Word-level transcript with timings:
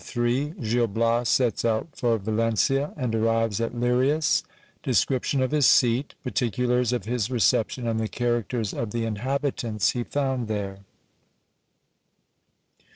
—Gil 0.01 0.87
Bias 0.87 1.29
sets 1.29 1.63
out 1.63 1.89
for 1.95 2.17
Valencia, 2.17 2.91
and 2.97 3.13
arrives 3.13 3.61
at 3.61 3.75
Lirias; 3.75 4.41
description 4.81 5.43
of 5.43 5.51
his 5.51 5.67
seat; 5.67 6.15
tfie 6.19 6.23
particulars 6.23 6.91
of 6.91 7.05
his 7.05 7.29
reception, 7.29 7.87
and 7.87 7.99
the 7.99 8.07
characters 8.07 8.73
of 8.73 8.89
the 8.89 9.05
inhabitants 9.05 9.91
he 9.91 10.03
found 10.03 10.47
there. 10.47 10.79